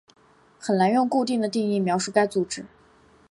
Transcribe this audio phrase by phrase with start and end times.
[0.59, 2.65] 很难用固定的定义描述该组织。